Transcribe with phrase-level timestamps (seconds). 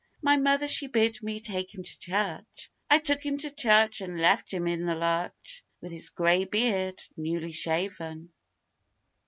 [0.23, 4.19] My mother she bid me take him to church: I took him to church, And
[4.19, 8.33] left him in the lurch; With his grey beard newly shaven.